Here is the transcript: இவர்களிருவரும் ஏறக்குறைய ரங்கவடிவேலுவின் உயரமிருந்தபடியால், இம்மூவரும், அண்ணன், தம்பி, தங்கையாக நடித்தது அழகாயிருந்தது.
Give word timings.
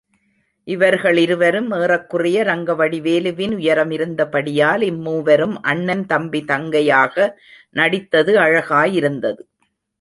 இவர்களிருவரும் 0.67 1.67
ஏறக்குறைய 1.79 2.37
ரங்கவடிவேலுவின் 2.43 3.53
உயரமிருந்தபடியால், 3.57 4.83
இம்மூவரும், 4.89 5.55
அண்ணன், 5.61 6.05
தம்பி, 6.05 6.41
தங்கையாக 6.47 7.15
நடித்தது 7.75 8.33
அழகாயிருந்தது. 8.37 9.41